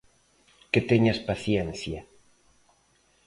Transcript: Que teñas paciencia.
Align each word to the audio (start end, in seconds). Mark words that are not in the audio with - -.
Que 0.71 0.81
teñas 0.89 1.19
paciencia. 1.29 1.99